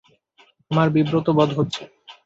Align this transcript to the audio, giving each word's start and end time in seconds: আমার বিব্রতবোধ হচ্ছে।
আমার 0.71 0.87
বিব্রতবোধ 0.95 1.49
হচ্ছে। 1.57 1.81